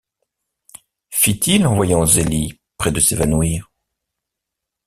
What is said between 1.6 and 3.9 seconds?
en voyant Zélie près de s’évanouir.